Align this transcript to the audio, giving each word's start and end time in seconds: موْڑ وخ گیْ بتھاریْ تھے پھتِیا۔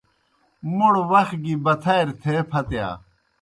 موْڑ 0.75 0.93
وخ 1.11 1.29
گیْ 1.43 1.53
بتھاریْ 1.65 2.13
تھے 2.21 2.35
پھتِیا۔ 2.49 2.87